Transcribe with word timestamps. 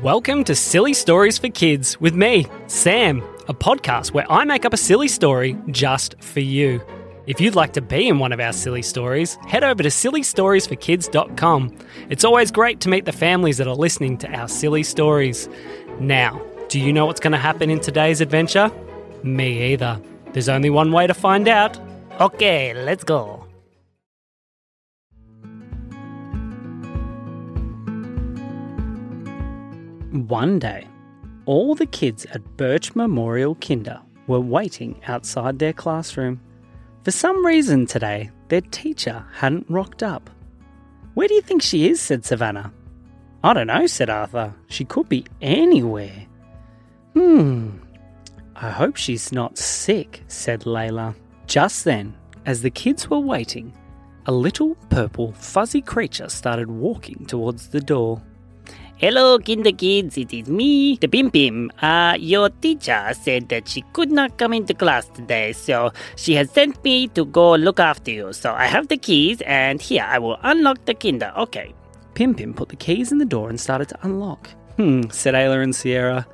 Welcome 0.00 0.44
to 0.44 0.54
Silly 0.54 0.94
Stories 0.94 1.36
for 1.36 1.50
Kids 1.50 2.00
with 2.00 2.14
me, 2.14 2.46
Sam, 2.66 3.22
a 3.46 3.52
podcast 3.52 4.14
where 4.14 4.24
I 4.32 4.42
make 4.44 4.64
up 4.64 4.72
a 4.72 4.78
silly 4.78 5.06
story 5.06 5.54
just 5.68 6.14
for 6.22 6.40
you. 6.40 6.80
If 7.26 7.42
you'd 7.42 7.54
like 7.54 7.74
to 7.74 7.82
be 7.82 8.08
in 8.08 8.18
one 8.18 8.32
of 8.32 8.40
our 8.40 8.54
silly 8.54 8.80
stories, 8.80 9.36
head 9.46 9.62
over 9.62 9.82
to 9.82 9.90
sillystoriesforkids.com. 9.90 11.78
It's 12.08 12.24
always 12.24 12.50
great 12.50 12.80
to 12.80 12.88
meet 12.88 13.04
the 13.04 13.12
families 13.12 13.58
that 13.58 13.68
are 13.68 13.74
listening 13.74 14.16
to 14.18 14.32
our 14.32 14.48
silly 14.48 14.82
stories. 14.82 15.46
Now, 16.00 16.40
do 16.70 16.80
you 16.80 16.90
know 16.90 17.04
what's 17.04 17.20
going 17.20 17.32
to 17.32 17.38
happen 17.38 17.68
in 17.68 17.78
today's 17.78 18.22
adventure? 18.22 18.72
Me 19.22 19.74
either. 19.74 20.00
There's 20.32 20.48
only 20.48 20.70
one 20.70 20.90
way 20.90 21.06
to 21.06 21.12
find 21.12 21.46
out. 21.48 21.78
Okay, 22.18 22.72
let's 22.72 23.04
go. 23.04 23.46
One 30.12 30.58
day, 30.58 30.86
all 31.46 31.74
the 31.74 31.86
kids 31.86 32.26
at 32.26 32.56
Birch 32.58 32.94
Memorial 32.94 33.54
Kinder 33.54 33.98
were 34.26 34.40
waiting 34.40 35.00
outside 35.06 35.58
their 35.58 35.72
classroom. 35.72 36.38
For 37.02 37.10
some 37.10 37.46
reason 37.46 37.86
today, 37.86 38.30
their 38.48 38.60
teacher 38.60 39.24
hadn't 39.32 39.70
rocked 39.70 40.02
up. 40.02 40.28
Where 41.14 41.28
do 41.28 41.34
you 41.34 41.40
think 41.40 41.62
she 41.62 41.88
is? 41.88 41.98
said 41.98 42.26
Savannah. 42.26 42.74
I 43.42 43.54
don't 43.54 43.68
know, 43.68 43.86
said 43.86 44.10
Arthur. 44.10 44.54
She 44.68 44.84
could 44.84 45.08
be 45.08 45.24
anywhere. 45.40 46.26
Hmm. 47.14 47.70
I 48.54 48.68
hope 48.68 48.96
she's 48.96 49.32
not 49.32 49.56
sick, 49.56 50.24
said 50.28 50.60
Layla. 50.60 51.14
Just 51.46 51.86
then, 51.86 52.14
as 52.44 52.60
the 52.60 52.70
kids 52.70 53.08
were 53.08 53.18
waiting, 53.18 53.72
a 54.26 54.32
little 54.32 54.74
purple 54.90 55.32
fuzzy 55.32 55.80
creature 55.80 56.28
started 56.28 56.70
walking 56.70 57.24
towards 57.24 57.68
the 57.68 57.80
door. 57.80 58.22
Hello, 59.02 59.36
kinder 59.36 59.72
kids. 59.72 60.16
It 60.16 60.32
is 60.32 60.48
me, 60.48 60.96
the 60.96 61.08
Pim 61.08 61.28
Pim. 61.32 61.72
Uh, 61.82 62.16
your 62.20 62.50
teacher 62.50 63.12
said 63.20 63.48
that 63.48 63.66
she 63.66 63.82
could 63.92 64.12
not 64.12 64.38
come 64.38 64.52
into 64.52 64.74
class 64.74 65.08
today, 65.08 65.52
so 65.54 65.90
she 66.14 66.36
has 66.36 66.48
sent 66.52 66.84
me 66.84 67.08
to 67.08 67.24
go 67.24 67.56
look 67.56 67.80
after 67.80 68.12
you. 68.12 68.32
So 68.32 68.52
I 68.52 68.66
have 68.66 68.86
the 68.86 68.96
keys, 68.96 69.40
and 69.40 69.82
here 69.82 70.04
I 70.06 70.20
will 70.20 70.38
unlock 70.44 70.84
the 70.84 70.94
kinder. 70.94 71.32
Okay. 71.36 71.74
Pim 72.14 72.32
Pim 72.32 72.54
put 72.54 72.68
the 72.68 72.76
keys 72.76 73.10
in 73.10 73.18
the 73.18 73.24
door 73.24 73.50
and 73.50 73.60
started 73.60 73.88
to 73.88 73.98
unlock. 74.02 74.48
Hmm, 74.76 75.10
said 75.10 75.34
Ayla 75.34 75.64
and 75.64 75.74
Sierra. 75.74 76.24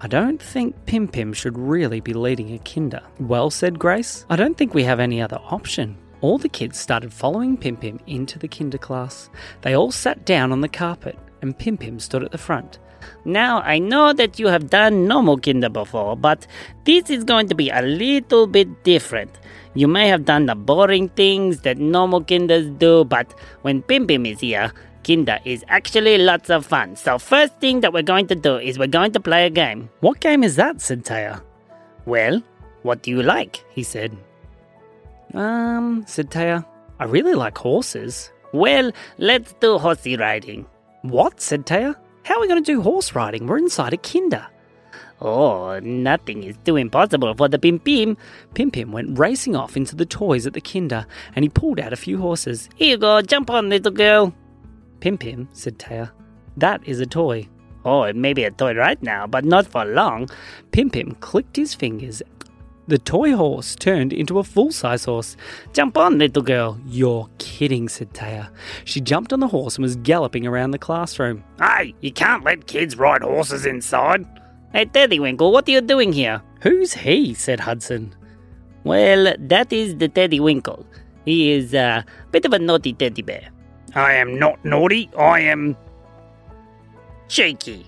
I 0.00 0.08
don't 0.08 0.42
think 0.42 0.74
Pim 0.86 1.06
Pim 1.06 1.32
should 1.32 1.56
really 1.56 2.00
be 2.00 2.14
leading 2.14 2.52
a 2.52 2.58
kinder. 2.58 3.02
Well, 3.20 3.48
said 3.48 3.78
Grace, 3.78 4.26
I 4.28 4.34
don't 4.34 4.58
think 4.58 4.74
we 4.74 4.82
have 4.82 4.98
any 4.98 5.22
other 5.22 5.38
option. 5.44 5.96
All 6.20 6.36
the 6.36 6.48
kids 6.48 6.80
started 6.80 7.12
following 7.12 7.56
Pim 7.56 7.76
Pim 7.76 8.00
into 8.08 8.40
the 8.40 8.48
kinder 8.48 8.78
class. 8.78 9.30
They 9.60 9.74
all 9.76 9.92
sat 9.92 10.26
down 10.26 10.50
on 10.50 10.62
the 10.62 10.68
carpet, 10.68 11.16
and 11.42 11.58
Pim 11.58 11.76
Pim 11.76 12.00
stood 12.00 12.24
at 12.24 12.32
the 12.32 12.38
front. 12.38 12.78
Now 13.24 13.60
I 13.60 13.78
know 13.78 14.12
that 14.12 14.38
you 14.38 14.46
have 14.46 14.70
done 14.70 15.06
normal 15.06 15.38
kinder 15.38 15.68
before, 15.68 16.16
but 16.16 16.46
this 16.84 17.10
is 17.10 17.24
going 17.24 17.48
to 17.48 17.54
be 17.54 17.68
a 17.68 17.82
little 17.82 18.46
bit 18.46 18.84
different. 18.84 19.30
You 19.74 19.88
may 19.88 20.08
have 20.08 20.24
done 20.24 20.46
the 20.46 20.54
boring 20.54 21.08
things 21.10 21.60
that 21.62 21.78
normal 21.78 22.22
kinders 22.22 22.66
do, 22.78 23.04
but 23.04 23.32
when 23.62 23.82
Pim 23.82 24.06
Pim 24.06 24.24
is 24.26 24.40
here, 24.40 24.72
kinder 25.04 25.38
is 25.44 25.64
actually 25.68 26.18
lots 26.18 26.50
of 26.50 26.64
fun. 26.64 26.96
So 26.96 27.18
first 27.18 27.58
thing 27.58 27.80
that 27.80 27.92
we're 27.92 28.02
going 28.02 28.28
to 28.28 28.34
do 28.34 28.56
is 28.56 28.78
we're 28.78 28.86
going 28.86 29.12
to 29.12 29.20
play 29.20 29.46
a 29.46 29.50
game. 29.50 29.90
What 30.00 30.20
game 30.20 30.44
is 30.44 30.56
that? 30.56 30.80
said 30.80 31.04
Taya. 31.04 31.42
Well, 32.06 32.42
what 32.82 33.02
do 33.02 33.10
you 33.10 33.22
like? 33.22 33.64
he 33.70 33.82
said. 33.82 34.16
Um, 35.34 36.04
said 36.06 36.30
Taya. 36.30 36.64
I 37.00 37.04
really 37.04 37.34
like 37.34 37.56
horses. 37.58 38.30
Well, 38.52 38.92
let's 39.18 39.54
do 39.54 39.78
horsey 39.78 40.16
riding. 40.16 40.66
What? 41.02 41.40
said 41.40 41.66
Taya. 41.66 41.96
How 42.24 42.36
are 42.36 42.40
we 42.40 42.48
going 42.48 42.62
to 42.62 42.72
do 42.72 42.80
horse 42.80 43.14
riding? 43.14 43.46
We're 43.46 43.58
inside 43.58 43.92
a 43.92 43.96
kinder. 43.96 44.46
Oh, 45.20 45.78
nothing 45.80 46.42
is 46.42 46.56
too 46.64 46.76
impossible 46.76 47.34
for 47.34 47.48
the 47.48 47.58
Pim 47.58 47.78
Pim. 47.78 48.16
Pim 48.54 48.70
Pim 48.70 48.90
went 48.92 49.18
racing 49.18 49.54
off 49.54 49.76
into 49.76 49.94
the 49.94 50.06
toys 50.06 50.46
at 50.46 50.52
the 50.52 50.60
kinder 50.60 51.06
and 51.34 51.44
he 51.44 51.48
pulled 51.48 51.80
out 51.80 51.92
a 51.92 51.96
few 51.96 52.18
horses. 52.18 52.68
Here 52.74 52.90
you 52.90 52.98
go, 52.98 53.22
jump 53.22 53.50
on, 53.50 53.68
little 53.68 53.92
girl. 53.92 54.34
Pim 55.00 55.18
Pim, 55.18 55.48
said 55.52 55.78
Taya. 55.78 56.10
That 56.56 56.86
is 56.86 57.00
a 57.00 57.06
toy. 57.06 57.48
Oh, 57.84 58.02
it 58.02 58.16
may 58.16 58.32
be 58.32 58.44
a 58.44 58.50
toy 58.50 58.74
right 58.74 59.00
now, 59.02 59.26
but 59.26 59.44
not 59.44 59.66
for 59.66 59.84
long. 59.84 60.28
Pim 60.70 60.90
Pim 60.90 61.16
clicked 61.20 61.56
his 61.56 61.74
fingers. 61.74 62.22
The 62.88 62.98
toy 62.98 63.36
horse 63.36 63.76
turned 63.76 64.12
into 64.12 64.38
a 64.38 64.44
full 64.44 64.72
size 64.72 65.04
horse. 65.04 65.36
Jump 65.72 65.96
on, 65.96 66.18
little 66.18 66.42
girl. 66.42 66.78
You're 66.86 67.28
kidding, 67.38 67.88
said 67.88 68.12
Taya. 68.12 68.50
She 68.84 69.00
jumped 69.00 69.32
on 69.32 69.40
the 69.40 69.46
horse 69.48 69.76
and 69.76 69.82
was 69.84 69.96
galloping 69.96 70.46
around 70.46 70.72
the 70.72 70.78
classroom. 70.78 71.44
Hey, 71.58 71.94
you 72.00 72.12
can't 72.12 72.42
let 72.44 72.66
kids 72.66 72.96
ride 72.96 73.22
horses 73.22 73.66
inside. 73.66 74.26
Hey, 74.72 74.86
Teddywinkle, 74.86 75.52
what 75.52 75.68
are 75.68 75.72
you 75.72 75.80
doing 75.80 76.12
here? 76.12 76.42
Who's 76.62 76.92
he? 76.94 77.34
said 77.34 77.60
Hudson. 77.60 78.14
Well, 78.84 79.34
that 79.38 79.72
is 79.72 79.96
the 79.98 80.08
Teddywinkle. 80.08 80.84
He 81.24 81.52
is 81.52 81.72
a 81.74 82.04
bit 82.32 82.44
of 82.44 82.52
a 82.52 82.58
naughty 82.58 82.94
teddy 82.94 83.22
bear. 83.22 83.48
I 83.94 84.14
am 84.14 84.38
not 84.38 84.64
naughty, 84.64 85.08
I 85.16 85.40
am. 85.40 85.76
cheeky. 87.28 87.86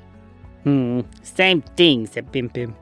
Hmm, 0.62 1.00
same 1.22 1.62
thing, 1.62 2.06
said 2.06 2.30
Pim 2.30 2.48
Pim. 2.48 2.76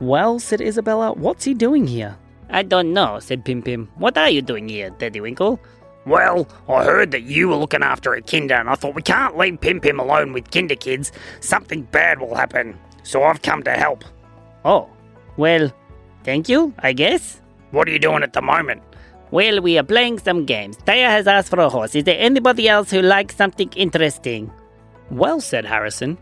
Well, 0.00 0.38
said 0.38 0.60
Isabella, 0.60 1.12
what's 1.12 1.44
he 1.44 1.54
doing 1.54 1.86
here? 1.86 2.16
I 2.50 2.62
don't 2.62 2.92
know, 2.92 3.18
said 3.18 3.44
Pim 3.44 3.62
Pim. 3.62 3.88
What 3.96 4.18
are 4.18 4.28
you 4.28 4.42
doing 4.42 4.68
here, 4.68 4.90
Teddy 4.90 5.20
Winkle? 5.20 5.60
Well, 6.04 6.48
I 6.68 6.84
heard 6.84 7.12
that 7.12 7.22
you 7.22 7.48
were 7.48 7.56
looking 7.56 7.82
after 7.82 8.12
a 8.12 8.20
kinder, 8.20 8.54
and 8.54 8.68
I 8.68 8.74
thought 8.74 8.94
we 8.94 9.02
can't 9.02 9.38
leave 9.38 9.60
Pim 9.60 9.80
Pim 9.80 10.00
alone 10.00 10.32
with 10.32 10.50
kinder 10.50 10.74
kids. 10.74 11.12
Something 11.40 11.82
bad 11.82 12.20
will 12.20 12.34
happen. 12.34 12.78
So 13.04 13.22
I've 13.22 13.42
come 13.42 13.62
to 13.62 13.70
help. 13.72 14.04
Oh, 14.64 14.90
well, 15.36 15.72
thank 16.24 16.48
you, 16.48 16.74
I 16.80 16.92
guess. 16.92 17.40
What 17.70 17.88
are 17.88 17.92
you 17.92 17.98
doing 17.98 18.22
at 18.22 18.32
the 18.32 18.42
moment? 18.42 18.82
Well, 19.30 19.62
we 19.62 19.78
are 19.78 19.84
playing 19.84 20.18
some 20.18 20.44
games. 20.44 20.76
Taya 20.78 21.08
has 21.08 21.26
asked 21.26 21.48
for 21.48 21.60
a 21.60 21.70
horse. 21.70 21.94
Is 21.94 22.04
there 22.04 22.18
anybody 22.18 22.68
else 22.68 22.90
who 22.90 23.00
likes 23.00 23.34
something 23.34 23.70
interesting? 23.76 24.52
Well, 25.10 25.40
said 25.40 25.64
Harrison. 25.64 26.18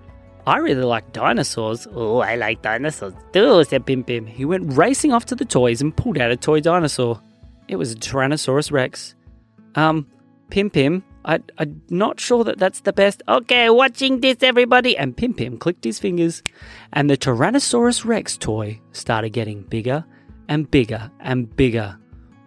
I 0.47 0.59
really 0.59 0.83
like 0.83 1.13
dinosaurs. 1.13 1.87
Oh, 1.93 2.19
I 2.19 2.37
like 2.37 2.63
dinosaurs 2.63 3.15
too, 3.33 3.65
said 3.65 3.87
Pim 3.87 4.05
Pim. 4.05 4.27
He 4.27 4.45
went 4.45 4.73
racing 4.73 5.13
off 5.13 5.27
to 5.27 5.35
the 5.35 5.45
toys 5.45 5.81
and 5.81 5.97
pulled 5.97 6.19
out 6.19 6.31
a 6.31 6.37
toy 6.37 6.61
dinosaur. 6.61 7.21
It 7.69 7.77
was 7.77 7.93
a 7.93 7.97
Tyrannosaurus 7.97 8.73
Rex. 8.73 9.15
Um, 9.75 10.07
Pim 10.51 10.71
Pim, 10.71 11.05
I, 11.25 11.41
I'm 11.59 11.83
not 11.91 12.19
sure 12.19 12.43
that 12.45 12.59
that's 12.59 12.81
the 12.81 12.93
best. 12.93 13.23
Okay, 13.29 13.71
watching 13.71 14.21
this, 14.21 14.39
everybody. 14.43 14.97
And 14.97 15.17
Pim 15.17 15.35
Pim 15.35 15.59
clicked 15.59 15.85
his 15.85 15.99
fingers, 15.99 16.43
and 16.93 17.09
the 17.09 17.17
Tyrannosaurus 17.17 18.05
Rex 18.05 18.37
toy 18.37 18.81
started 18.93 19.31
getting 19.31 19.63
bigger 19.63 20.05
and 20.49 20.71
bigger 20.71 21.11
and 21.21 21.55
bigger. 21.55 21.97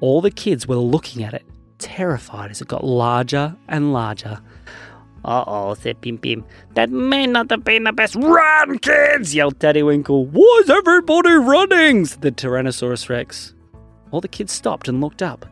All 0.02 0.20
the 0.20 0.32
kids 0.32 0.68
were 0.68 0.76
looking 0.76 1.24
at 1.24 1.34
it, 1.34 1.46
terrified 1.78 2.52
as 2.52 2.62
it 2.62 2.68
got 2.68 2.84
larger 2.84 3.56
and 3.70 3.94
larger. 3.94 4.42
Uh 5.26 5.44
oh, 5.48 5.74
said 5.76 6.02
Pim 6.02 6.18
Pim. 6.18 6.44
That 6.74 6.90
may 6.90 7.26
not 7.28 7.50
have 7.50 7.64
been 7.64 7.86
the 7.86 7.94
best. 7.94 8.16
Run, 8.16 8.78
kids! 8.80 9.34
yelled 9.34 9.60
Teddywinkle. 9.60 10.30
Why's 10.32 10.70
everybody 10.70 11.32
running? 11.34 12.06
said 12.06 12.22
the 12.22 12.32
Tyrannosaurus 12.32 13.08
Rex. 13.10 13.54
All 14.12 14.22
the 14.22 14.28
kids 14.28 14.52
stopped 14.52 14.88
and 14.88 15.00
looked 15.02 15.22
up. 15.22 15.46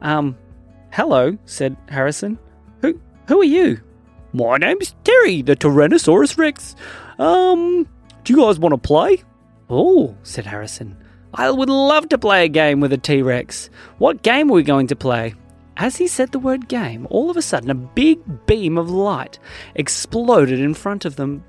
Um, 0.00 0.36
hello, 0.92 1.36
said 1.44 1.76
Harrison. 1.88 2.38
Who 2.82 3.00
who 3.26 3.40
are 3.40 3.44
you? 3.44 3.80
My 4.32 4.58
name's 4.58 4.94
Terry, 5.04 5.42
the 5.42 5.56
Tyrannosaurus 5.56 6.38
Rex. 6.38 6.76
Um, 7.18 7.88
do 8.22 8.32
you 8.32 8.40
guys 8.40 8.58
want 8.58 8.72
to 8.74 8.78
play? 8.78 9.22
Oh, 9.68 10.16
said 10.22 10.46
Harrison. 10.46 10.96
I 11.34 11.50
would 11.50 11.68
love 11.68 12.08
to 12.10 12.18
play 12.18 12.44
a 12.44 12.48
game 12.48 12.80
with 12.80 12.92
a 12.92 12.98
T 12.98 13.22
Rex. 13.22 13.70
What 13.98 14.22
game 14.22 14.50
are 14.50 14.54
we 14.54 14.62
going 14.62 14.86
to 14.88 14.96
play? 14.96 15.34
As 15.76 15.96
he 15.96 16.06
said 16.06 16.30
the 16.30 16.38
word 16.38 16.68
game, 16.68 17.06
all 17.10 17.30
of 17.30 17.36
a 17.36 17.42
sudden 17.42 17.70
a 17.70 17.74
big 17.74 18.46
beam 18.46 18.78
of 18.78 18.90
light 18.90 19.38
exploded 19.74 20.60
in 20.60 20.74
front 20.74 21.04
of 21.04 21.16
them. 21.16 21.42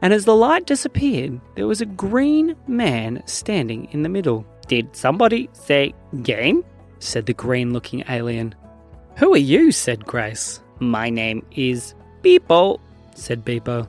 And 0.00 0.12
as 0.12 0.24
the 0.24 0.34
light 0.34 0.66
disappeared, 0.66 1.40
there 1.54 1.66
was 1.66 1.80
a 1.80 1.86
green 1.86 2.56
man 2.66 3.22
standing 3.26 3.86
in 3.92 4.02
the 4.02 4.08
middle. 4.08 4.46
Did 4.66 4.96
somebody 4.96 5.50
say 5.52 5.94
game? 6.22 6.64
said 6.98 7.26
the 7.26 7.34
green 7.34 7.72
looking 7.72 8.02
alien. 8.08 8.54
Who 9.16 9.34
are 9.34 9.38
you? 9.38 9.70
said 9.72 10.06
Grace. 10.06 10.60
My 10.78 11.10
name 11.10 11.44
is 11.52 11.94
Beepo, 12.22 12.80
said 13.14 13.44
Beepo. 13.44 13.88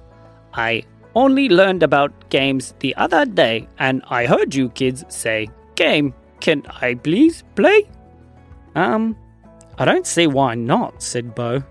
I 0.54 0.84
only 1.16 1.48
learned 1.50 1.84
about 1.84 2.30
games 2.30 2.74
the 2.80 2.95
other 2.95 3.25
day, 3.25 3.68
and 3.80 4.04
I 4.10 4.25
heard 4.25 4.54
you 4.54 4.69
kids 4.69 5.06
say 5.07 5.50
game. 5.75 6.13
Can 6.42 6.63
I 6.81 6.95
please 6.95 7.44
play? 7.56 7.88
Um, 8.75 9.16
I 9.78 9.86
don't 9.86 10.08
see 10.08 10.28
why 10.28 10.56
not, 10.56 11.02
said 11.02 11.36
Bo. 11.36 11.64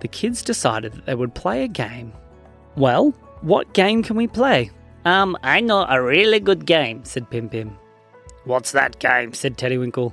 The 0.00 0.08
kids 0.08 0.42
decided 0.42 0.92
that 0.92 1.06
they 1.06 1.14
would 1.14 1.34
play 1.34 1.64
a 1.64 1.68
game. 1.68 2.12
Well, 2.76 3.14
what 3.40 3.72
game 3.72 4.02
can 4.02 4.16
we 4.16 4.26
play? 4.26 4.70
Um, 5.04 5.36
I 5.42 5.60
know 5.60 5.86
a 5.88 6.02
really 6.02 6.40
good 6.40 6.66
game, 6.66 7.04
said 7.04 7.30
Pim 7.30 7.48
Pim. 7.48 7.76
What's 8.44 8.72
that 8.72 8.98
game? 8.98 9.32
said 9.32 9.56
Teddywinkle. 9.56 10.12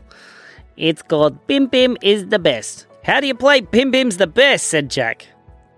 It's 0.77 1.01
called 1.01 1.45
Pim 1.47 1.69
Pim 1.69 1.97
is 2.01 2.27
the 2.27 2.39
best. 2.39 2.87
How 3.03 3.19
do 3.19 3.27
you 3.27 3.35
play 3.35 3.61
Pim 3.61 3.91
Pim's 3.91 4.17
the 4.17 4.27
best? 4.27 4.67
said 4.67 4.89
Jack. 4.89 5.27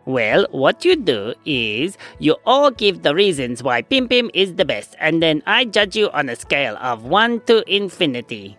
Well, 0.05 0.47
what 0.51 0.83
you 0.83 0.95
do 0.97 1.33
is 1.45 1.97
you 2.19 2.35
all 2.45 2.71
give 2.71 3.03
the 3.03 3.15
reasons 3.15 3.63
why 3.63 3.81
Pim 3.81 4.07
Pim 4.09 4.29
is 4.33 4.55
the 4.55 4.65
best, 4.65 4.95
and 4.99 5.23
then 5.23 5.41
I 5.47 5.65
judge 5.65 5.95
you 5.95 6.09
on 6.11 6.27
a 6.27 6.35
scale 6.35 6.75
of 6.77 7.05
1 7.05 7.41
to 7.47 7.63
infinity. 7.73 8.57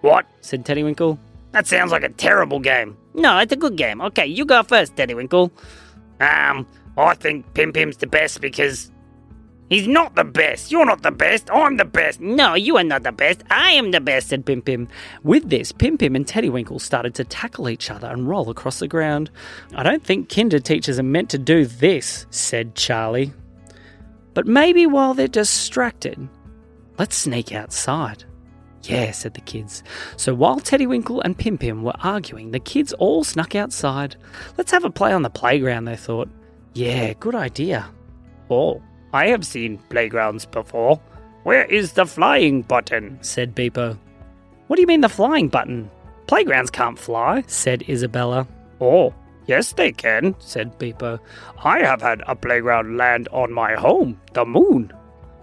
What? 0.00 0.26
said 0.40 0.64
Teddywinkle. 0.64 1.18
That 1.52 1.66
sounds 1.66 1.90
like 1.90 2.02
a 2.04 2.10
terrible 2.10 2.60
game. 2.60 2.96
No, 3.14 3.38
it's 3.38 3.52
a 3.52 3.56
good 3.56 3.76
game. 3.76 4.00
Okay, 4.00 4.26
you 4.26 4.44
go 4.44 4.62
first, 4.62 4.94
Teddywinkle. 4.96 5.50
Um, 6.20 6.66
I 6.98 7.14
think 7.14 7.52
Pim 7.54 7.72
Pim's 7.72 7.96
the 7.96 8.06
best 8.06 8.40
because 8.40 8.90
he's 9.68 9.88
not 9.88 10.14
the 10.16 10.24
best. 10.24 10.70
You're 10.70 10.86
not 10.86 11.02
the 11.02 11.10
best. 11.10 11.50
I'm 11.50 11.76
the 11.76 11.84
best. 11.84 12.20
No, 12.20 12.54
you 12.54 12.76
are 12.76 12.84
not 12.84 13.02
the 13.02 13.12
best. 13.12 13.42
I 13.50 13.70
am 13.72 13.90
the 13.90 14.00
best. 14.00 14.28
said 14.28 14.44
Pim 14.46 14.62
Pim. 14.62 14.88
With 15.22 15.48
this, 15.48 15.72
Pim 15.72 15.98
Pim 15.98 16.14
and 16.14 16.26
Teddywinkle 16.26 16.80
started 16.80 17.14
to 17.14 17.24
tackle 17.24 17.68
each 17.68 17.90
other 17.90 18.08
and 18.08 18.28
roll 18.28 18.50
across 18.50 18.78
the 18.78 18.88
ground. 18.88 19.30
I 19.74 19.82
don't 19.82 20.04
think 20.04 20.28
kinder 20.34 20.58
teachers 20.58 20.98
are 20.98 21.02
meant 21.04 21.30
to 21.30 21.38
do 21.38 21.64
this, 21.66 22.26
said 22.30 22.74
Charlie. 22.74 23.32
But 24.34 24.46
maybe 24.46 24.86
while 24.86 25.14
they're 25.14 25.28
distracted, 25.28 26.28
let's 26.98 27.16
sneak 27.16 27.52
outside. 27.52 28.24
Yeah, 28.88 29.10
said 29.10 29.34
the 29.34 29.40
kids. 29.40 29.82
So 30.16 30.34
while 30.34 30.60
Teddy 30.60 30.86
Winkle 30.86 31.20
and 31.20 31.36
Pim 31.36 31.58
Pim 31.58 31.82
were 31.82 31.96
arguing, 32.00 32.50
the 32.50 32.60
kids 32.60 32.92
all 32.94 33.24
snuck 33.24 33.54
outside. 33.54 34.16
Let's 34.56 34.70
have 34.70 34.84
a 34.84 34.90
play 34.90 35.12
on 35.12 35.22
the 35.22 35.30
playground, 35.30 35.86
they 35.86 35.96
thought. 35.96 36.28
Yeah, 36.74 37.14
good 37.14 37.34
idea. 37.34 37.88
Oh, 38.50 38.82
I 39.12 39.28
have 39.28 39.46
seen 39.46 39.78
playgrounds 39.90 40.46
before. 40.46 41.00
Where 41.42 41.64
is 41.64 41.92
the 41.92 42.06
flying 42.06 42.62
button? 42.62 43.18
said 43.22 43.54
Beepo. 43.54 43.98
What 44.66 44.76
do 44.76 44.82
you 44.82 44.86
mean 44.86 45.00
the 45.00 45.08
flying 45.08 45.48
button? 45.48 45.90
Playgrounds 46.26 46.70
can't 46.70 46.98
fly, 46.98 47.44
said 47.46 47.88
Isabella. 47.88 48.46
Oh, 48.80 49.14
yes, 49.46 49.72
they 49.72 49.92
can. 49.92 50.34
said 50.38 50.78
Beepo. 50.78 51.18
I 51.62 51.80
have 51.80 52.02
had 52.02 52.22
a 52.26 52.34
playground 52.34 52.96
land 52.96 53.28
on 53.32 53.52
my 53.52 53.74
home, 53.74 54.20
the 54.32 54.44
moon. 54.44 54.92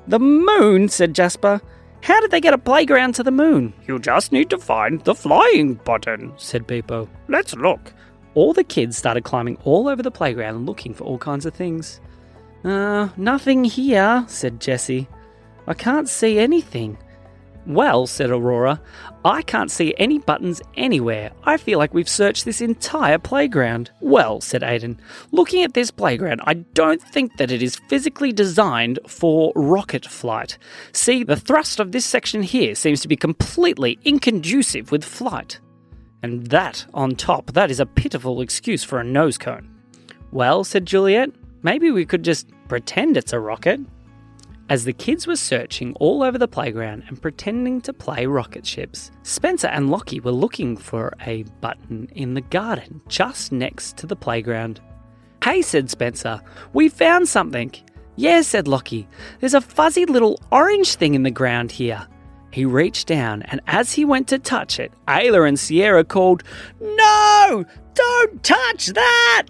The 0.07 0.19
moon, 0.19 0.89
said 0.89 1.15
Jasper. 1.15 1.61
How 2.03 2.19
did 2.19 2.31
they 2.31 2.41
get 2.41 2.53
a 2.53 2.57
playground 2.57 3.15
to 3.15 3.23
the 3.23 3.31
moon? 3.31 3.73
You 3.87 3.97
just 3.97 4.33
need 4.33 4.49
to 4.49 4.57
find 4.57 5.01
the 5.05 5.15
flying 5.15 5.75
button. 5.75 6.33
said 6.35 6.67
Beepo. 6.67 7.07
Let's 7.29 7.55
look. 7.55 7.93
All 8.33 8.51
the 8.51 8.65
kids 8.65 8.97
started 8.97 9.23
climbing 9.23 9.57
all 9.63 9.87
over 9.87 10.03
the 10.03 10.11
playground 10.11 10.55
and 10.55 10.65
looking 10.65 10.93
for 10.93 11.05
all 11.05 11.17
kinds 11.17 11.45
of 11.45 11.53
things. 11.53 12.01
Uh, 12.65 13.07
nothing 13.15 13.63
here, 13.63 14.25
said 14.27 14.59
Jessie. 14.59 15.07
I 15.65 15.75
can't 15.75 16.09
see 16.09 16.39
anything. 16.39 16.97
Well, 17.65 18.07
said 18.07 18.29
Aurora, 18.29 18.81
I 19.23 19.41
can't 19.41 19.71
see 19.71 19.93
any 19.97 20.19
buttons 20.19 20.61
anywhere. 20.75 21.31
I 21.45 21.55
feel 21.55 21.79
like 21.79 21.93
we've 21.93 22.09
searched 22.09 22.43
this 22.43 22.59
entire 22.59 23.17
playground. 23.17 23.89
Well, 24.01 24.41
said 24.41 24.63
Aiden, 24.63 24.97
looking 25.31 25.63
at 25.63 25.73
this 25.73 25.89
playground, 25.89 26.41
I 26.43 26.55
don't 26.55 27.01
think 27.01 27.37
that 27.37 27.51
it 27.51 27.63
is 27.63 27.77
physically 27.87 28.33
designed 28.33 28.99
for 29.07 29.53
rocket 29.55 30.05
flight. 30.05 30.57
See, 30.91 31.23
the 31.23 31.37
thrust 31.37 31.79
of 31.79 31.93
this 31.93 32.05
section 32.05 32.43
here 32.43 32.75
seems 32.75 32.99
to 33.01 33.07
be 33.07 33.15
completely 33.15 33.97
inconducive 34.03 34.91
with 34.91 35.05
flight. 35.05 35.61
And 36.21 36.47
that, 36.47 36.85
on 36.93 37.15
top, 37.15 37.53
that 37.53 37.71
is 37.71 37.79
a 37.79 37.85
pitiful 37.85 38.41
excuse 38.41 38.83
for 38.83 38.99
a 38.99 39.05
nose 39.05 39.37
cone. 39.37 39.69
Well, 40.31 40.65
said 40.65 40.85
Juliet, 40.85 41.29
maybe 41.61 41.91
we 41.91 42.05
could 42.05 42.23
just 42.23 42.49
pretend 42.67 43.15
it's 43.15 43.31
a 43.33 43.39
rocket. 43.39 43.79
As 44.69 44.85
the 44.85 44.93
kids 44.93 45.27
were 45.27 45.35
searching 45.35 45.93
all 45.95 46.23
over 46.23 46.37
the 46.37 46.47
playground 46.47 47.03
and 47.07 47.21
pretending 47.21 47.81
to 47.81 47.91
play 47.91 48.25
rocket 48.25 48.65
ships, 48.65 49.11
Spencer 49.23 49.67
and 49.67 49.89
Lockie 49.89 50.21
were 50.21 50.31
looking 50.31 50.77
for 50.77 51.13
a 51.25 51.43
button 51.59 52.07
in 52.15 52.33
the 52.33 52.41
garden 52.41 53.01
just 53.09 53.51
next 53.51 53.97
to 53.97 54.07
the 54.07 54.15
playground. 54.15 54.79
Hey, 55.43 55.61
said 55.61 55.89
Spencer, 55.89 56.41
we 56.71 56.87
found 56.87 57.27
something. 57.27 57.73
Yeah, 58.15 58.41
said 58.41 58.67
Lockie, 58.67 59.07
there's 59.39 59.53
a 59.53 59.59
fuzzy 59.59 60.05
little 60.05 60.39
orange 60.49 60.95
thing 60.95 61.13
in 61.13 61.23
the 61.23 61.31
ground 61.31 61.71
here. 61.71 62.07
He 62.51 62.63
reached 62.63 63.07
down, 63.07 63.41
and 63.43 63.59
as 63.67 63.91
he 63.91 64.05
went 64.05 64.29
to 64.29 64.39
touch 64.39 64.79
it, 64.79 64.93
Ayla 65.07 65.47
and 65.47 65.59
Sierra 65.59 66.05
called, 66.05 66.43
No! 66.79 67.65
Don't 67.95 68.43
touch 68.43 68.87
that! 68.87 69.47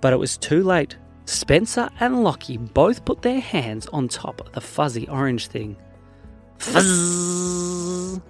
But 0.00 0.12
it 0.12 0.18
was 0.18 0.36
too 0.36 0.62
late. 0.62 0.96
Spencer 1.26 1.88
and 2.00 2.22
Lockie 2.22 2.56
both 2.58 3.04
put 3.04 3.22
their 3.22 3.40
hands 3.40 3.86
on 3.92 4.08
top 4.08 4.40
of 4.40 4.52
the 4.52 4.60
fuzzy 4.60 5.08
orange 5.08 5.46
thing. 5.46 5.76
Fuzz! 6.58 8.20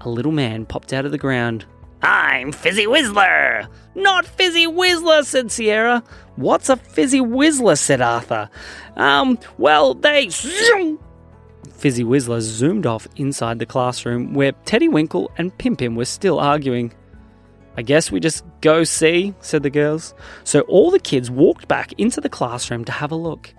A 0.00 0.08
little 0.08 0.32
man 0.32 0.66
popped 0.66 0.92
out 0.92 1.04
of 1.04 1.12
the 1.12 1.18
ground. 1.18 1.64
I'm 2.02 2.52
Fizzy 2.52 2.86
Whizzler. 2.86 3.66
Not 3.94 4.26
Fizzy 4.26 4.66
Whizzler, 4.66 5.24
said 5.24 5.50
Sierra. 5.50 6.02
What's 6.36 6.68
a 6.68 6.76
Fizzy 6.76 7.20
Whizzler, 7.20 7.78
said 7.78 8.02
Arthur. 8.02 8.50
Um, 8.96 9.38
well, 9.56 9.94
they. 9.94 10.28
Fizzy 10.28 12.04
Whizzler 12.04 12.40
zoomed 12.40 12.86
off 12.86 13.08
inside 13.16 13.58
the 13.58 13.66
classroom 13.66 14.34
where 14.34 14.52
Teddy 14.64 14.88
Winkle 14.88 15.30
and 15.38 15.56
Pim 15.56 15.76
Pim 15.76 15.96
were 15.96 16.04
still 16.04 16.38
arguing. 16.38 16.92
I 17.76 17.82
guess 17.82 18.10
we 18.10 18.20
just 18.20 18.44
go 18.60 18.84
see, 18.84 19.34
said 19.40 19.62
the 19.62 19.70
girls. 19.70 20.14
So 20.44 20.60
all 20.62 20.90
the 20.90 20.98
kids 20.98 21.30
walked 21.30 21.68
back 21.68 21.92
into 21.98 22.20
the 22.20 22.28
classroom 22.28 22.84
to 22.84 22.92
have 22.92 23.12
a 23.12 23.16
look. 23.16 23.52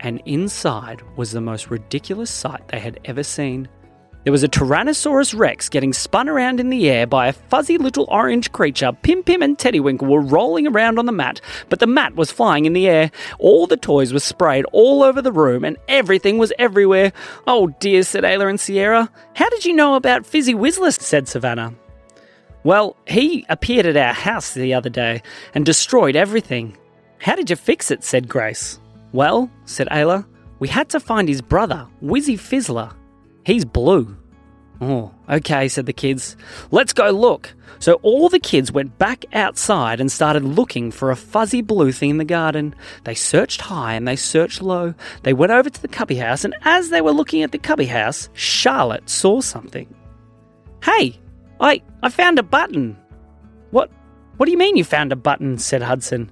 And 0.00 0.20
inside 0.26 1.02
was 1.16 1.30
the 1.30 1.40
most 1.40 1.70
ridiculous 1.70 2.30
sight 2.30 2.68
they 2.68 2.80
had 2.80 3.00
ever 3.04 3.22
seen. 3.22 3.68
There 4.24 4.32
was 4.32 4.44
a 4.44 4.48
Tyrannosaurus 4.48 5.36
Rex 5.36 5.68
getting 5.68 5.92
spun 5.92 6.28
around 6.28 6.60
in 6.60 6.70
the 6.70 6.88
air 6.88 7.08
by 7.08 7.26
a 7.26 7.32
fuzzy 7.32 7.76
little 7.76 8.06
orange 8.08 8.52
creature. 8.52 8.92
Pim 8.92 9.24
Pim 9.24 9.42
and 9.42 9.58
Teddywinkle 9.58 10.06
were 10.06 10.20
rolling 10.20 10.68
around 10.68 11.00
on 11.00 11.06
the 11.06 11.12
mat, 11.12 11.40
but 11.68 11.80
the 11.80 11.88
mat 11.88 12.14
was 12.14 12.30
flying 12.30 12.64
in 12.64 12.72
the 12.72 12.86
air. 12.86 13.10
All 13.40 13.66
the 13.66 13.76
toys 13.76 14.12
were 14.12 14.20
sprayed 14.20 14.64
all 14.72 15.02
over 15.02 15.20
the 15.20 15.32
room, 15.32 15.64
and 15.64 15.76
everything 15.88 16.38
was 16.38 16.52
everywhere. 16.56 17.12
Oh 17.48 17.74
dear, 17.80 18.04
said 18.04 18.22
Ayla 18.22 18.48
and 18.48 18.60
Sierra. 18.60 19.10
How 19.34 19.48
did 19.50 19.64
you 19.64 19.72
know 19.72 19.96
about 19.96 20.24
Fizzy 20.24 20.54
Whizzler? 20.54 20.92
said 20.92 21.26
Savannah. 21.26 21.74
Well, 22.64 22.96
he 23.06 23.44
appeared 23.48 23.86
at 23.86 23.96
our 23.96 24.12
house 24.12 24.54
the 24.54 24.74
other 24.74 24.90
day 24.90 25.22
and 25.54 25.66
destroyed 25.66 26.16
everything. 26.16 26.76
How 27.18 27.34
did 27.34 27.50
you 27.50 27.56
fix 27.56 27.90
it? 27.90 28.04
said 28.04 28.28
Grace. 28.28 28.78
Well, 29.12 29.50
said 29.64 29.88
Ayla, 29.88 30.26
we 30.58 30.68
had 30.68 30.88
to 30.90 31.00
find 31.00 31.28
his 31.28 31.42
brother, 31.42 31.88
Wizzy 32.02 32.38
Fizzler. 32.38 32.94
He's 33.44 33.64
blue. 33.64 34.16
Oh, 34.80 35.12
okay, 35.28 35.68
said 35.68 35.86
the 35.86 35.92
kids. 35.92 36.36
Let's 36.72 36.92
go 36.92 37.10
look. 37.10 37.54
So 37.78 37.94
all 38.02 38.28
the 38.28 38.40
kids 38.40 38.72
went 38.72 38.98
back 38.98 39.24
outside 39.32 40.00
and 40.00 40.10
started 40.10 40.44
looking 40.44 40.90
for 40.90 41.10
a 41.10 41.16
fuzzy 41.16 41.62
blue 41.62 41.92
thing 41.92 42.10
in 42.10 42.16
the 42.18 42.24
garden. 42.24 42.74
They 43.04 43.14
searched 43.14 43.60
high 43.60 43.94
and 43.94 44.06
they 44.08 44.16
searched 44.16 44.60
low. 44.62 44.94
They 45.22 45.32
went 45.32 45.52
over 45.52 45.70
to 45.70 45.82
the 45.82 45.88
cubby 45.88 46.16
house, 46.16 46.44
and 46.44 46.54
as 46.62 46.90
they 46.90 47.00
were 47.00 47.12
looking 47.12 47.42
at 47.42 47.52
the 47.52 47.58
cubby 47.58 47.86
house, 47.86 48.28
Charlotte 48.34 49.08
saw 49.08 49.40
something. 49.40 49.92
Hey, 50.82 51.20
I 51.62 51.80
I 52.02 52.10
found 52.10 52.38
a 52.38 52.42
button. 52.42 52.96
What 53.70 53.90
what 54.36 54.46
do 54.46 54.52
you 54.52 54.58
mean 54.58 54.76
you 54.76 54.84
found 54.84 55.12
a 55.12 55.16
button? 55.16 55.56
said 55.56 55.82
Hudson. 55.82 56.30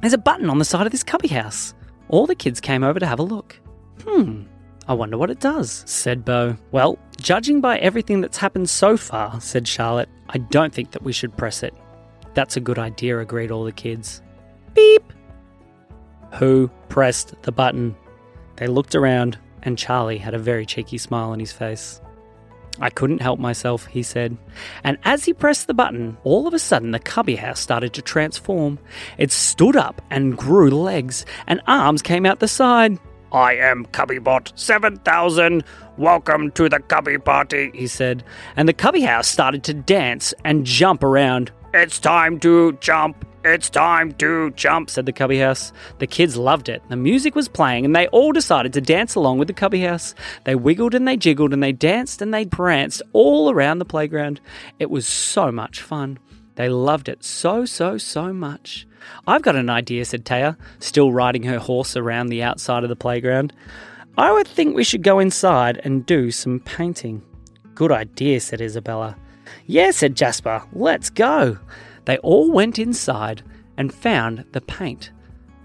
There's 0.00 0.12
a 0.12 0.18
button 0.18 0.50
on 0.50 0.58
the 0.58 0.64
side 0.64 0.86
of 0.86 0.92
this 0.92 1.04
cubby 1.04 1.28
house. 1.28 1.74
All 2.08 2.26
the 2.26 2.34
kids 2.34 2.60
came 2.60 2.82
over 2.82 2.98
to 2.98 3.06
have 3.06 3.20
a 3.20 3.22
look. 3.22 3.58
Hmm, 4.04 4.42
I 4.88 4.94
wonder 4.94 5.16
what 5.16 5.30
it 5.30 5.40
does, 5.40 5.84
said 5.86 6.24
Bo. 6.24 6.56
Well, 6.72 6.98
judging 7.18 7.60
by 7.60 7.78
everything 7.78 8.20
that's 8.20 8.36
happened 8.36 8.68
so 8.68 8.96
far, 8.96 9.40
said 9.40 9.68
Charlotte, 9.68 10.08
I 10.28 10.38
don't 10.38 10.74
think 10.74 10.90
that 10.90 11.02
we 11.02 11.12
should 11.12 11.36
press 11.36 11.62
it. 11.62 11.72
That's 12.34 12.56
a 12.56 12.60
good 12.60 12.78
idea, 12.78 13.18
agreed 13.18 13.50
all 13.50 13.64
the 13.64 13.72
kids. 13.72 14.22
Beep! 14.74 15.12
Who 16.34 16.68
pressed 16.88 17.40
the 17.42 17.52
button? 17.52 17.94
They 18.56 18.66
looked 18.66 18.94
around, 18.94 19.38
and 19.62 19.78
Charlie 19.78 20.18
had 20.18 20.34
a 20.34 20.38
very 20.38 20.66
cheeky 20.66 20.98
smile 20.98 21.30
on 21.30 21.38
his 21.38 21.52
face. 21.52 22.00
I 22.80 22.90
couldn't 22.90 23.20
help 23.20 23.38
myself, 23.38 23.86
he 23.86 24.02
said. 24.02 24.36
And 24.82 24.98
as 25.04 25.24
he 25.24 25.34
pressed 25.34 25.66
the 25.66 25.74
button, 25.74 26.16
all 26.24 26.46
of 26.46 26.54
a 26.54 26.58
sudden 26.58 26.90
the 26.90 26.98
cubby 26.98 27.36
house 27.36 27.60
started 27.60 27.92
to 27.94 28.02
transform. 28.02 28.78
It 29.18 29.30
stood 29.30 29.76
up 29.76 30.00
and 30.10 30.36
grew 30.36 30.70
legs, 30.70 31.26
and 31.46 31.60
arms 31.66 32.02
came 32.02 32.24
out 32.24 32.40
the 32.40 32.48
side. 32.48 32.98
I 33.30 33.54
am 33.54 33.86
Cubbybot 33.86 34.52
7000. 34.58 35.64
Welcome 35.96 36.50
to 36.52 36.68
the 36.68 36.80
Cubby 36.80 37.18
Party. 37.18 37.70
he 37.74 37.86
said, 37.86 38.24
and 38.56 38.68
the 38.68 38.72
cubby 38.72 39.02
house 39.02 39.28
started 39.28 39.62
to 39.64 39.74
dance 39.74 40.34
and 40.44 40.66
jump 40.66 41.02
around. 41.02 41.50
It's 41.74 41.98
time 41.98 42.40
to 42.40 42.72
jump. 42.80 43.24
It's 43.44 43.68
time 43.68 44.12
to 44.12 44.52
jump. 44.52 44.88
said 44.88 45.04
the 45.04 45.12
cubby 45.12 45.38
house. 45.38 45.72
The 45.98 46.06
kids 46.06 46.36
loved 46.36 46.68
it. 46.68 46.80
The 46.88 46.96
music 46.96 47.34
was 47.34 47.48
playing, 47.48 47.84
and 47.84 47.94
they 47.94 48.06
all 48.08 48.30
decided 48.30 48.72
to 48.74 48.80
dance 48.80 49.16
along 49.16 49.38
with 49.38 49.48
the 49.48 49.54
cubby 49.54 49.80
house. 49.80 50.14
They 50.44 50.54
wiggled 50.54 50.94
and 50.94 51.08
they 51.08 51.16
jiggled 51.16 51.52
and 51.52 51.60
they 51.60 51.72
danced 51.72 52.22
and 52.22 52.32
they 52.32 52.44
pranced 52.44 53.02
all 53.12 53.50
around 53.50 53.78
the 53.78 53.84
playground. 53.84 54.40
It 54.78 54.90
was 54.90 55.08
so 55.08 55.50
much 55.50 55.82
fun. 55.82 56.20
They 56.54 56.68
loved 56.68 57.08
it 57.08 57.24
so, 57.24 57.64
so, 57.64 57.98
so 57.98 58.32
much. 58.32 58.86
I've 59.26 59.42
got 59.42 59.56
an 59.56 59.70
idea, 59.70 60.04
said 60.04 60.24
Taya, 60.24 60.56
still 60.78 61.10
riding 61.12 61.42
her 61.42 61.58
horse 61.58 61.96
around 61.96 62.28
the 62.28 62.44
outside 62.44 62.84
of 62.84 62.90
the 62.90 62.96
playground. 62.96 63.52
I 64.16 64.30
would 64.30 64.46
think 64.46 64.76
we 64.76 64.84
should 64.84 65.02
go 65.02 65.18
inside 65.18 65.80
and 65.82 66.06
do 66.06 66.30
some 66.30 66.60
painting. 66.60 67.22
Good 67.74 67.90
idea, 67.90 68.38
said 68.40 68.60
Isabella. 68.60 69.16
Yeah, 69.66 69.90
said 69.90 70.14
Jasper, 70.14 70.62
let's 70.72 71.10
go. 71.10 71.58
They 72.04 72.18
all 72.18 72.50
went 72.50 72.78
inside 72.78 73.42
and 73.76 73.92
found 73.92 74.44
the 74.52 74.60
paint. 74.60 75.10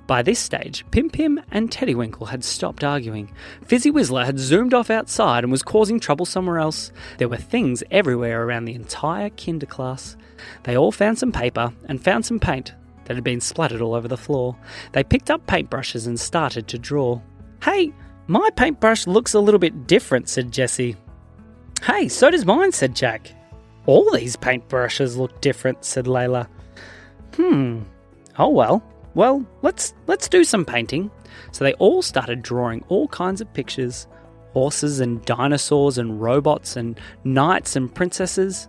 By 0.07 0.21
this 0.21 0.39
stage, 0.39 0.85
Pim 0.91 1.09
Pim 1.09 1.41
and 1.51 1.69
Teddywinkle 1.69 2.29
had 2.29 2.41
stopped 2.43 2.85
arguing. 2.85 3.29
Fizzy 3.65 3.91
Whizzler 3.91 4.25
had 4.25 4.39
zoomed 4.39 4.73
off 4.73 4.89
outside 4.89 5.43
and 5.43 5.51
was 5.51 5.63
causing 5.63 5.99
trouble 5.99 6.25
somewhere 6.25 6.59
else. 6.59 6.93
There 7.17 7.27
were 7.27 7.35
things 7.35 7.83
everywhere 7.91 8.45
around 8.45 8.65
the 8.65 8.75
entire 8.75 9.29
kinder 9.31 9.65
class. 9.65 10.15
They 10.63 10.77
all 10.77 10.93
found 10.93 11.19
some 11.19 11.33
paper 11.33 11.73
and 11.89 12.01
found 12.01 12.25
some 12.25 12.39
paint 12.39 12.73
that 13.03 13.15
had 13.15 13.23
been 13.23 13.41
splattered 13.41 13.81
all 13.81 13.95
over 13.95 14.07
the 14.07 14.15
floor. 14.15 14.55
They 14.93 15.03
picked 15.03 15.29
up 15.29 15.45
paintbrushes 15.45 16.07
and 16.07 16.17
started 16.17 16.69
to 16.69 16.79
draw. 16.79 17.19
Hey, 17.61 17.93
my 18.27 18.49
paintbrush 18.55 19.07
looks 19.07 19.33
a 19.33 19.41
little 19.41 19.59
bit 19.59 19.87
different, 19.87 20.29
said 20.29 20.53
Jessie. 20.53 20.95
Hey, 21.83 22.07
so 22.07 22.31
does 22.31 22.45
mine, 22.45 22.71
said 22.71 22.95
Jack. 22.95 23.33
All 23.87 24.11
these 24.11 24.35
paintbrushes 24.35 25.17
look 25.17 25.41
different, 25.41 25.83
said 25.83 26.05
Layla. 26.05 26.47
Hmm. 27.35 27.81
Oh 28.37 28.49
well. 28.49 28.83
Well, 29.15 29.43
let's 29.63 29.95
let's 30.05 30.29
do 30.29 30.43
some 30.43 30.63
painting. 30.63 31.09
So 31.51 31.63
they 31.63 31.73
all 31.73 32.03
started 32.03 32.43
drawing 32.43 32.83
all 32.89 33.07
kinds 33.07 33.41
of 33.41 33.51
pictures. 33.53 34.05
Horses 34.53 34.99
and 34.99 35.23
dinosaurs 35.25 35.97
and 35.97 36.21
robots 36.21 36.75
and 36.75 36.99
knights 37.23 37.75
and 37.75 37.93
princesses. 37.93 38.67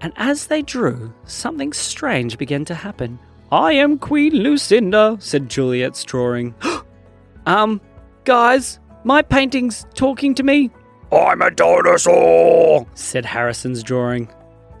And 0.00 0.12
as 0.16 0.46
they 0.46 0.62
drew, 0.62 1.12
something 1.24 1.72
strange 1.72 2.36
began 2.36 2.64
to 2.66 2.74
happen. 2.74 3.18
I 3.50 3.72
am 3.72 3.98
Queen 3.98 4.34
Lucinda, 4.34 5.16
said 5.20 5.48
Juliet's 5.48 6.04
drawing. 6.04 6.54
um, 7.46 7.80
guys, 8.24 8.80
my 9.04 9.22
painting's 9.22 9.86
talking 9.94 10.34
to 10.34 10.42
me, 10.42 10.70
I'm 11.14 11.42
a 11.42 11.50
dinosaur! 11.50 12.86
said 12.94 13.24
Harrison's 13.24 13.82
drawing. 13.82 14.28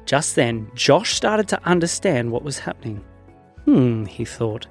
Just 0.06 0.36
then, 0.36 0.70
Josh 0.74 1.14
started 1.14 1.48
to 1.48 1.64
understand 1.64 2.30
what 2.30 2.42
was 2.42 2.58
happening. 2.58 3.04
Hmm, 3.64 4.04
he 4.04 4.24
thought. 4.24 4.66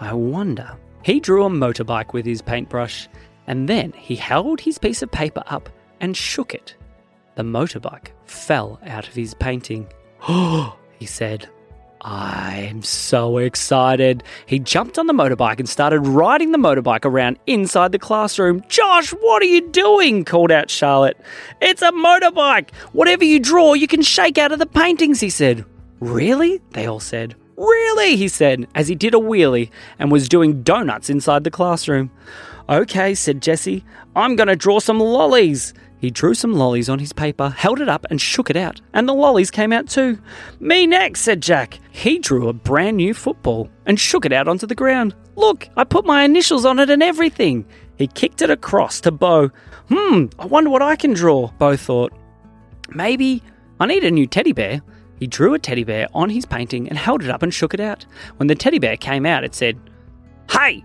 I 0.00 0.12
wonder. 0.12 0.76
He 1.02 1.20
drew 1.20 1.44
a 1.44 1.50
motorbike 1.50 2.12
with 2.12 2.24
his 2.24 2.42
paintbrush, 2.42 3.08
and 3.46 3.68
then 3.68 3.92
he 3.92 4.16
held 4.16 4.60
his 4.60 4.78
piece 4.78 5.02
of 5.02 5.10
paper 5.10 5.42
up 5.46 5.68
and 6.00 6.16
shook 6.16 6.54
it. 6.54 6.76
The 7.34 7.42
motorbike 7.42 8.08
fell 8.26 8.78
out 8.86 9.08
of 9.08 9.14
his 9.14 9.34
painting. 9.34 9.88
Oh, 10.28 10.76
he 10.98 11.06
said. 11.06 11.48
I'm 12.02 12.82
so 12.82 13.36
excited. 13.36 14.22
He 14.46 14.58
jumped 14.58 14.98
on 14.98 15.06
the 15.06 15.12
motorbike 15.12 15.58
and 15.58 15.68
started 15.68 16.00
riding 16.00 16.50
the 16.50 16.58
motorbike 16.58 17.04
around 17.04 17.38
inside 17.46 17.92
the 17.92 17.98
classroom. 17.98 18.62
Josh, 18.68 19.10
what 19.10 19.42
are 19.42 19.46
you 19.46 19.68
doing? 19.68 20.24
called 20.24 20.50
out 20.50 20.70
Charlotte. 20.70 21.18
It's 21.60 21.82
a 21.82 21.92
motorbike. 21.92 22.74
Whatever 22.92 23.24
you 23.24 23.38
draw, 23.38 23.74
you 23.74 23.86
can 23.86 24.00
shake 24.00 24.38
out 24.38 24.52
of 24.52 24.58
the 24.58 24.66
paintings, 24.66 25.20
he 25.20 25.28
said. 25.28 25.64
Really? 26.00 26.62
They 26.70 26.86
all 26.86 27.00
said. 27.00 27.34
Really? 27.58 28.16
He 28.16 28.28
said, 28.28 28.66
as 28.74 28.88
he 28.88 28.94
did 28.94 29.14
a 29.14 29.18
wheelie 29.18 29.70
and 29.98 30.10
was 30.10 30.28
doing 30.28 30.62
donuts 30.62 31.10
inside 31.10 31.44
the 31.44 31.50
classroom. 31.50 32.10
Okay, 32.70 33.14
said 33.14 33.42
Jesse. 33.42 33.84
I'm 34.16 34.36
going 34.36 34.48
to 34.48 34.56
draw 34.56 34.78
some 34.78 35.00
lollies. 35.00 35.74
He 36.00 36.10
drew 36.10 36.32
some 36.32 36.54
lollies 36.54 36.88
on 36.88 36.98
his 36.98 37.12
paper, 37.12 37.50
held 37.50 37.78
it 37.78 37.88
up, 37.88 38.06
and 38.08 38.18
shook 38.20 38.48
it 38.48 38.56
out, 38.56 38.80
and 38.94 39.06
the 39.06 39.14
lollies 39.14 39.50
came 39.50 39.70
out 39.72 39.86
too. 39.86 40.18
Me 40.58 40.86
next, 40.86 41.20
said 41.20 41.42
Jack. 41.42 41.78
He 41.90 42.18
drew 42.18 42.48
a 42.48 42.54
brand 42.54 42.96
new 42.96 43.12
football 43.12 43.68
and 43.84 44.00
shook 44.00 44.24
it 44.24 44.32
out 44.32 44.48
onto 44.48 44.66
the 44.66 44.74
ground. 44.74 45.14
Look, 45.36 45.68
I 45.76 45.84
put 45.84 46.06
my 46.06 46.24
initials 46.24 46.64
on 46.64 46.78
it 46.78 46.88
and 46.88 47.02
everything. 47.02 47.66
He 47.96 48.06
kicked 48.06 48.40
it 48.40 48.48
across 48.50 49.02
to 49.02 49.10
Bo. 49.10 49.50
Hmm, 49.90 50.26
I 50.38 50.46
wonder 50.46 50.70
what 50.70 50.80
I 50.80 50.96
can 50.96 51.12
draw, 51.12 51.48
Bo 51.58 51.76
thought. 51.76 52.12
Maybe 52.88 53.42
I 53.78 53.86
need 53.86 54.04
a 54.04 54.10
new 54.10 54.26
teddy 54.26 54.52
bear. 54.52 54.80
He 55.18 55.26
drew 55.26 55.52
a 55.52 55.58
teddy 55.58 55.84
bear 55.84 56.08
on 56.14 56.30
his 56.30 56.46
painting 56.46 56.88
and 56.88 56.96
held 56.96 57.22
it 57.22 57.30
up 57.30 57.42
and 57.42 57.52
shook 57.52 57.74
it 57.74 57.80
out. 57.80 58.06
When 58.38 58.46
the 58.46 58.54
teddy 58.54 58.78
bear 58.78 58.96
came 58.96 59.26
out, 59.26 59.44
it 59.44 59.54
said, 59.54 59.78
Hey, 60.50 60.82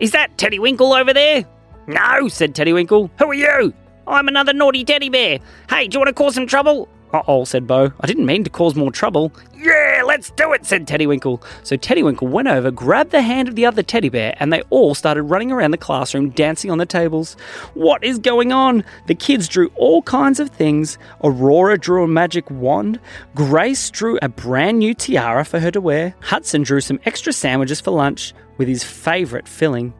is 0.00 0.10
that 0.10 0.36
Teddy 0.36 0.58
Winkle 0.58 0.92
over 0.92 1.14
there? 1.14 1.44
No, 1.86 2.26
said 2.28 2.54
Teddy 2.56 2.72
Winkle. 2.72 3.08
who 3.18 3.30
are 3.30 3.34
you? 3.34 3.72
I'm 4.08 4.28
another 4.28 4.52
naughty 4.52 4.84
teddy 4.84 5.08
bear. 5.08 5.38
Hey, 5.68 5.86
do 5.88 5.96
you 5.96 6.00
want 6.00 6.08
to 6.08 6.14
cause 6.14 6.34
some 6.34 6.46
trouble? 6.46 6.88
Uh 7.12 7.22
oh, 7.26 7.44
said 7.44 7.66
Bo. 7.66 7.90
I 8.00 8.06
didn't 8.06 8.26
mean 8.26 8.44
to 8.44 8.50
cause 8.50 8.74
more 8.74 8.92
trouble. 8.92 9.32
Yeah, 9.56 10.02
let's 10.04 10.30
do 10.30 10.52
it, 10.52 10.66
said 10.66 10.86
Teddy 10.86 11.06
Winkle. 11.06 11.42
So 11.62 11.76
Teddy 11.76 12.02
Winkle 12.02 12.28
went 12.28 12.48
over, 12.48 12.70
grabbed 12.70 13.12
the 13.12 13.22
hand 13.22 13.48
of 13.48 13.54
the 13.54 13.64
other 13.64 13.82
teddy 13.82 14.10
bear, 14.10 14.34
and 14.38 14.52
they 14.52 14.60
all 14.68 14.94
started 14.94 15.22
running 15.22 15.50
around 15.50 15.70
the 15.70 15.78
classroom 15.78 16.30
dancing 16.30 16.70
on 16.70 16.76
the 16.76 16.84
tables. 16.84 17.34
What 17.72 18.04
is 18.04 18.18
going 18.18 18.52
on? 18.52 18.84
The 19.06 19.14
kids 19.14 19.48
drew 19.48 19.70
all 19.74 20.02
kinds 20.02 20.38
of 20.38 20.50
things. 20.50 20.98
Aurora 21.24 21.78
drew 21.78 22.04
a 22.04 22.08
magic 22.08 22.50
wand. 22.50 23.00
Grace 23.34 23.90
drew 23.90 24.18
a 24.20 24.28
brand 24.28 24.78
new 24.78 24.92
tiara 24.92 25.44
for 25.46 25.60
her 25.60 25.70
to 25.70 25.80
wear. 25.80 26.14
Hudson 26.20 26.62
drew 26.62 26.82
some 26.82 27.00
extra 27.06 27.32
sandwiches 27.32 27.80
for 27.80 27.90
lunch 27.92 28.34
with 28.58 28.68
his 28.68 28.84
favourite 28.84 29.48
filling. 29.48 29.94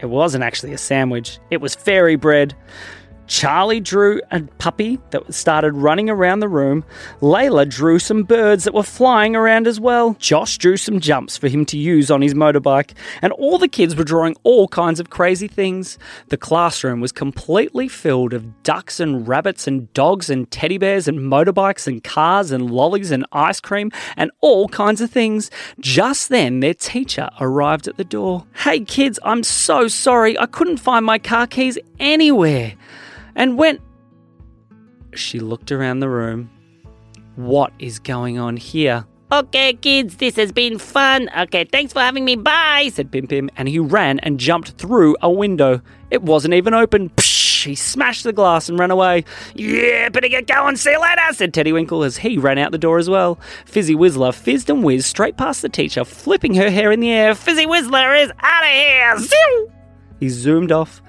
It 0.00 0.06
wasn't 0.06 0.44
actually 0.44 0.72
a 0.72 0.78
sandwich, 0.78 1.38
it 1.50 1.60
was 1.60 1.74
fairy 1.74 2.16
bread. 2.16 2.54
Charlie 3.26 3.80
drew 3.80 4.20
a 4.30 4.42
puppy 4.58 4.98
that 5.10 5.32
started 5.32 5.72
running 5.72 6.10
around 6.10 6.40
the 6.40 6.48
room. 6.48 6.84
Layla 7.20 7.68
drew 7.68 7.98
some 7.98 8.22
birds 8.22 8.64
that 8.64 8.74
were 8.74 8.82
flying 8.82 9.34
around 9.34 9.66
as 9.66 9.80
well. 9.80 10.14
Josh 10.18 10.58
drew 10.58 10.76
some 10.76 11.00
jumps 11.00 11.36
for 11.36 11.48
him 11.48 11.64
to 11.66 11.78
use 11.78 12.10
on 12.10 12.22
his 12.22 12.34
motorbike. 12.34 12.92
And 13.22 13.32
all 13.32 13.58
the 13.58 13.68
kids 13.68 13.96
were 13.96 14.04
drawing 14.04 14.36
all 14.42 14.68
kinds 14.68 15.00
of 15.00 15.10
crazy 15.10 15.48
things. 15.48 15.98
The 16.28 16.36
classroom 16.36 17.00
was 17.00 17.12
completely 17.12 17.88
filled 17.88 18.34
of 18.34 18.62
ducks 18.62 19.00
and 19.00 19.26
rabbits 19.26 19.66
and 19.66 19.92
dogs 19.94 20.28
and 20.28 20.50
teddy 20.50 20.78
bears 20.78 21.08
and 21.08 21.20
motorbikes 21.20 21.86
and 21.86 22.04
cars 22.04 22.50
and 22.50 22.70
lollies 22.70 23.10
and 23.10 23.26
ice 23.32 23.60
cream 23.60 23.90
and 24.16 24.30
all 24.40 24.68
kinds 24.68 25.00
of 25.00 25.10
things. 25.10 25.50
Just 25.80 26.28
then, 26.28 26.60
their 26.60 26.74
teacher 26.74 27.30
arrived 27.40 27.88
at 27.88 27.96
the 27.96 28.04
door. 28.04 28.46
Hey 28.56 28.80
kids, 28.80 29.18
I'm 29.22 29.42
so 29.42 29.88
sorry. 29.88 30.38
I 30.38 30.46
couldn't 30.46 30.76
find 30.78 31.04
my 31.04 31.18
car 31.18 31.46
keys 31.46 31.78
anywhere. 31.98 32.74
And 33.36 33.58
when. 33.58 33.78
She 35.14 35.38
looked 35.38 35.70
around 35.70 36.00
the 36.00 36.08
room. 36.08 36.50
What 37.36 37.72
is 37.78 37.98
going 37.98 38.38
on 38.38 38.56
here? 38.56 39.06
Okay, 39.32 39.72
kids, 39.72 40.18
this 40.18 40.36
has 40.36 40.52
been 40.52 40.78
fun. 40.78 41.28
Okay, 41.36 41.64
thanks 41.64 41.92
for 41.92 42.00
having 42.00 42.24
me. 42.24 42.36
Bye. 42.36 42.90
said 42.92 43.10
Pim 43.10 43.26
Pim, 43.26 43.50
and 43.56 43.68
he 43.68 43.78
ran 43.78 44.20
and 44.20 44.38
jumped 44.38 44.72
through 44.72 45.16
a 45.22 45.30
window. 45.30 45.80
It 46.10 46.22
wasn't 46.22 46.54
even 46.54 46.74
open. 46.74 47.10
Psh! 47.10 47.64
He 47.64 47.74
smashed 47.74 48.24
the 48.24 48.32
glass 48.32 48.68
and 48.68 48.78
ran 48.78 48.90
away. 48.90 49.24
Yeah, 49.54 50.08
better 50.10 50.28
get 50.28 50.46
going. 50.46 50.76
See 50.76 50.90
you 50.90 51.00
later, 51.00 51.32
said 51.32 51.54
Teddy 51.54 51.72
Winkle 51.72 52.04
as 52.04 52.18
he 52.18 52.38
ran 52.38 52.58
out 52.58 52.72
the 52.72 52.78
door 52.78 52.98
as 52.98 53.08
well. 53.08 53.40
Fizzy 53.64 53.94
Whizzler 53.94 54.34
fizzed 54.34 54.70
and 54.70 54.84
whizzed 54.84 55.06
straight 55.06 55.36
past 55.36 55.62
the 55.62 55.68
teacher, 55.68 56.04
flipping 56.04 56.54
her 56.54 56.70
hair 56.70 56.92
in 56.92 57.00
the 57.00 57.10
air. 57.10 57.34
Fizzy 57.34 57.66
Whizzler 57.66 58.22
is 58.22 58.30
out 58.40 58.62
of 58.62 58.70
here. 58.70 59.18
Zoom! 59.18 59.72
He 60.20 60.28
zoomed 60.28 60.70
off. 60.70 61.02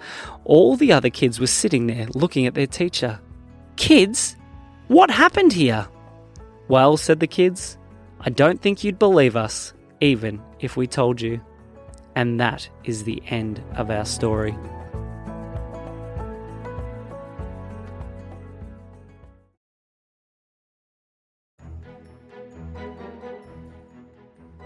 All 0.45 0.75
the 0.75 0.93
other 0.93 1.09
kids 1.09 1.39
were 1.39 1.47
sitting 1.47 1.87
there 1.87 2.07
looking 2.13 2.45
at 2.45 2.53
their 2.53 2.67
teacher. 2.67 3.19
Kids? 3.77 4.37
What 4.87 5.09
happened 5.09 5.51
here? 5.51 5.87
Well, 6.67 6.97
said 6.97 7.19
the 7.19 7.27
kids, 7.27 7.79
I 8.19 8.29
don't 8.29 8.61
think 8.61 8.83
you'd 8.83 8.99
believe 8.99 9.35
us, 9.35 9.73
even 10.01 10.39
if 10.59 10.77
we 10.77 10.85
told 10.85 11.19
you. 11.19 11.41
And 12.15 12.39
that 12.39 12.69
is 12.83 13.03
the 13.03 13.21
end 13.27 13.61
of 13.75 13.89
our 13.89 14.05
story. 14.05 14.55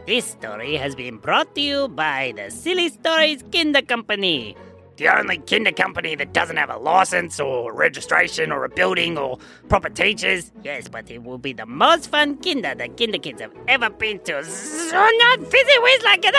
This 0.05 0.25
story 0.25 0.75
has 0.75 0.95
been 0.95 1.17
brought 1.17 1.55
to 1.55 1.61
you 1.61 1.87
by 1.87 2.33
the 2.35 2.49
Silly 2.49 2.89
Stories 2.89 3.43
Kinder 3.51 3.81
Company. 3.81 4.57
The 4.99 5.07
only 5.17 5.37
kinder 5.37 5.71
company 5.71 6.13
that 6.15 6.33
doesn't 6.33 6.57
have 6.57 6.69
a 6.69 6.75
license 6.75 7.39
or 7.39 7.71
registration 7.71 8.51
or 8.51 8.65
a 8.65 8.69
building 8.69 9.17
or 9.17 9.37
proper 9.69 9.87
teachers. 9.87 10.51
Yes, 10.61 10.89
but 10.89 11.09
it 11.09 11.23
will 11.23 11.37
be 11.37 11.53
the 11.53 11.65
most 11.65 12.11
fun 12.11 12.35
kinder 12.35 12.75
the 12.75 12.89
kinder 12.89 13.17
kids 13.17 13.39
have 13.39 13.53
ever 13.69 13.89
been 13.89 14.19
to. 14.25 14.43
So 14.43 14.97
not 14.97 15.39
fizzy 15.39 15.79
whiz 15.79 16.03
like 16.03 16.19
it. 16.25 16.35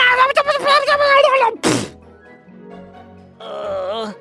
Oh, 3.39 4.13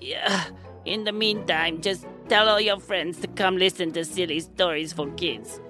yeah. 0.00 0.46
In 0.84 1.04
the 1.04 1.12
meantime, 1.12 1.80
just 1.80 2.06
tell 2.28 2.48
all 2.48 2.60
your 2.60 2.80
friends 2.80 3.20
to 3.20 3.28
come 3.28 3.56
listen 3.56 3.92
to 3.92 4.04
silly 4.04 4.40
stories 4.40 4.92
for 4.92 5.08
kids. 5.12 5.60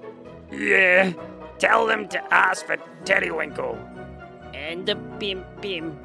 Yeah, 0.51 1.13
tell 1.59 1.87
them 1.87 2.09
to 2.09 2.35
ask 2.35 2.65
for 2.65 2.79
Teddy 3.05 3.31
Winkle. 3.31 3.79
And 4.55 4.87
the 4.87 4.97
Pim 5.21 5.45
Pim. 5.61 5.99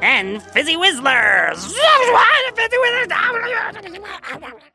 And 0.00 0.42
Fizzy 0.42 0.76
Whizzlers! 0.76 1.64
Fizzy 2.56 2.78
Whizzlers! 2.78 4.68